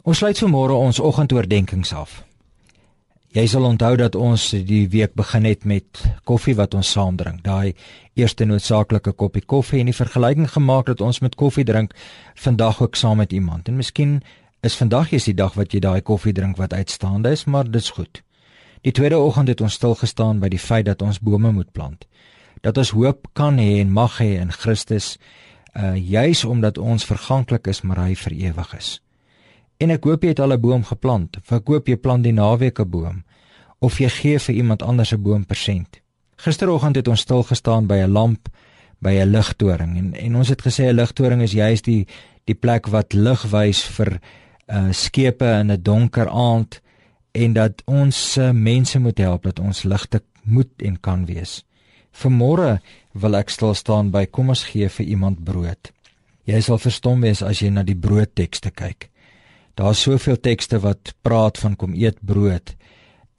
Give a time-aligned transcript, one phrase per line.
[0.00, 2.22] Ons sluit vanmôre ons oggendoordenkings af.
[3.36, 7.42] Jy sal onthou dat ons die week begin het met koffie wat ons saam drink.
[7.44, 7.74] Daai
[8.16, 11.92] eerste noodsaaklike koppie koffie en die vergelyking gemaak dat ons met koffie drink
[12.34, 13.68] vandag ook saam met iemand.
[13.68, 14.22] En miskien
[14.64, 17.92] is vandag eens die dag wat jy daai koffie drink wat uitstaande is, maar dit's
[17.92, 18.22] goed.
[18.80, 22.08] Die tweede oggend het ons stil gestaan by die feit dat ons bome moet plant.
[22.64, 25.18] Dat ons hoop kan hê en mag hê in Christus,
[25.76, 28.96] uh juis omdat ons verganklik is, maar hy vir ewig is.
[29.80, 31.36] En ek hoop jy het al 'n boom geplant.
[31.48, 33.24] Hoop jy plant die naweek 'n boom
[33.80, 36.00] of jy gee vir iemand anders 'n boom persent.
[36.36, 38.48] Gisteroggend het ons stil gestaan by 'n lamp
[38.98, 42.06] by 'n ligtoring en en ons het gesê 'n ligtoring is juist die
[42.44, 44.20] die plek wat lig wys vir
[44.68, 46.80] uh skepe in 'n donker aand
[47.32, 51.64] en dat ons uh, mense moet help dat ons ligte moet en kan wees.
[52.12, 52.80] Vanmôre
[53.12, 55.92] wil ek stil staan by kom ons gee vir iemand brood.
[56.44, 59.10] Jy sal verstom wees as jy na die broodtekste kyk.
[59.74, 62.74] Daar's soveel tekste wat praat van kom eet brood,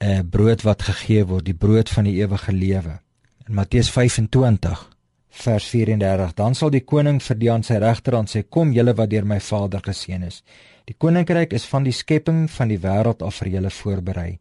[0.00, 3.00] 'n uh, brood wat gegee word, die brood van die ewige lewe.
[3.48, 4.88] In Matteus 25
[5.28, 9.10] vers 34 dan sal die koning vir die aan sy regterhand sê kom julle wat
[9.10, 10.42] deur my Vader geseën is.
[10.84, 14.38] Die koninkryk is van die skepping van die wêreld af vir julle voorberei.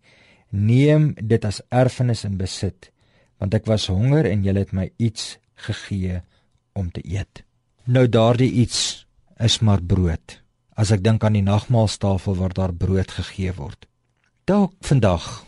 [0.52, 2.92] Neem dit as erfenis in besit,
[3.40, 6.22] want ek was honger en julle het my iets gegee
[6.74, 7.44] om te eet.
[7.86, 9.06] Nou daardie iets
[9.40, 10.42] is maar brood
[10.76, 13.88] as ek dink aan die nagmaalstafel waar daar brood gegee word.
[14.46, 15.46] Dalk vandag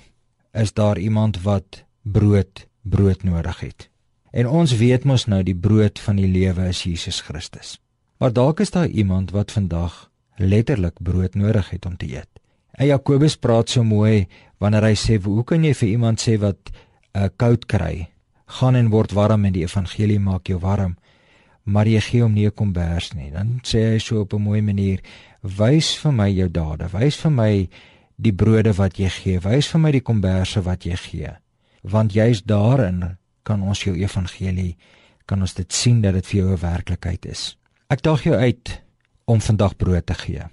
[0.54, 3.90] is daar iemand wat brood brood nodig het.
[4.32, 7.78] En ons weet mos nou die brood van die lewe is Jesus Christus.
[8.20, 12.30] Maar dalk is daar iemand wat vandag letterlik brood nodig het om te eet.
[12.72, 16.72] En Jakobus praat so mooi wanneer hy sê hoe kan jy vir iemand sê wat
[17.14, 18.10] 'n uh, koud kry,
[18.46, 20.98] gaan en word warm en die evangelie maak jou warm
[21.64, 23.32] maar jy gee hom nie 'n kombers nie.
[23.32, 25.00] Dan sê hy so op 'n mooi manier:
[25.42, 26.90] "Wys vir my jou dade.
[26.92, 27.70] Wys vir my
[28.18, 29.40] die brode wat jy gee.
[29.40, 31.32] Wys vir my die komberse wat jy gee.
[31.84, 34.78] Want jy's daarin kan ons jou evangelie
[35.26, 37.58] kan ons dit sien dat dit vir jou 'n werklikheid is.
[37.90, 38.82] Ek daag jou uit
[39.26, 40.44] om vandag brood te gee.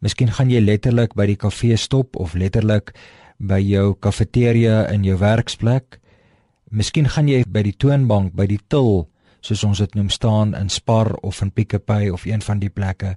[0.00, 2.94] Miskien gaan jy letterlik by die kafee stop of letterlik
[3.38, 6.00] by jou kafeteria in jou werksplek.
[6.70, 9.09] Miskien gaan jy by die toonbank, by die til
[9.40, 12.58] soos ons dit noem staan in Spar of in Pick n Pay of een van
[12.58, 13.16] die plekke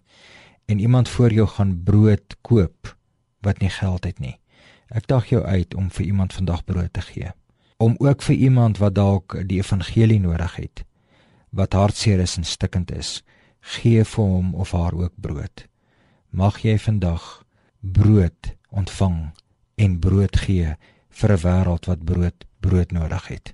[0.66, 2.95] en iemand voor jou gaan brood koop
[3.41, 4.39] wat nie geld het nie.
[4.88, 7.31] Ek daag jou uit om vir iemand vandag brood te gee.
[7.78, 10.84] Om ook vir iemand wat dalk die evangelie nodig het,
[11.50, 13.23] wat hartseer is en stikkend is,
[13.59, 15.67] gee vir hom of haar ook brood.
[16.29, 17.44] Mag jy vandag
[17.79, 19.34] brood ontvang
[19.75, 20.75] en brood gee
[21.09, 23.53] vir 'n wêreld wat brood brood nodig het.